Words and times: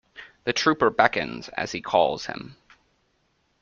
The 0.45 0.51
trooper 0.53 0.89
beckons 0.89 1.49
as 1.49 1.73
he 1.73 1.79
calls 1.79 2.25
him. 2.25 2.55